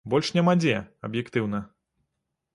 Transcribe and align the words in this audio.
Больш 0.11 0.29
няма 0.37 0.55
дзе, 0.61 0.73
аб'ектыўна. 1.09 1.61